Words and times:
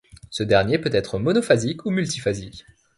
Ce 0.31 0.41
dernier 0.41 0.79
peut 0.79 0.89
être 0.93 1.19
monophasique 1.19 1.85
ou 1.85 1.91
multiphasique. 1.91 2.65